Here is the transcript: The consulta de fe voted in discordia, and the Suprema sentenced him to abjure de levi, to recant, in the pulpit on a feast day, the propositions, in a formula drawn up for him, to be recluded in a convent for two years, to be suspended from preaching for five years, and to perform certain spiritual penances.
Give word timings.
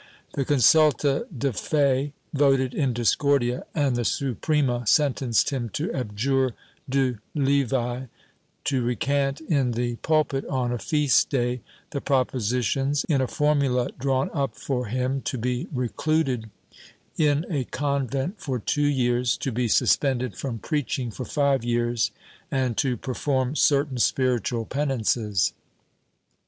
The 0.33 0.45
consulta 0.45 1.27
de 1.29 1.53
fe 1.53 2.13
voted 2.33 2.73
in 2.73 2.91
discordia, 2.91 3.67
and 3.75 3.95
the 3.95 4.03
Suprema 4.03 4.87
sentenced 4.87 5.51
him 5.51 5.69
to 5.73 5.93
abjure 5.93 6.55
de 6.89 7.19
levi, 7.35 8.05
to 8.63 8.81
recant, 8.83 9.41
in 9.41 9.73
the 9.73 9.97
pulpit 9.97 10.43
on 10.47 10.71
a 10.71 10.79
feast 10.79 11.29
day, 11.29 11.61
the 11.91 12.01
propositions, 12.01 13.03
in 13.09 13.21
a 13.21 13.27
formula 13.27 13.89
drawn 13.99 14.31
up 14.33 14.55
for 14.55 14.87
him, 14.87 15.21
to 15.21 15.37
be 15.37 15.67
recluded 15.71 16.49
in 17.15 17.45
a 17.51 17.65
convent 17.65 18.39
for 18.41 18.57
two 18.57 18.87
years, 18.87 19.37
to 19.37 19.51
be 19.51 19.67
suspended 19.67 20.35
from 20.35 20.57
preaching 20.57 21.11
for 21.11 21.25
five 21.25 21.63
years, 21.63 22.09
and 22.49 22.75
to 22.77 22.97
perform 22.97 23.55
certain 23.55 23.99
spiritual 23.99 24.65
penances. 24.65 25.53